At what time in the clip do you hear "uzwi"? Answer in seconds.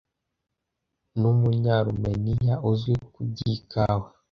2.69-2.93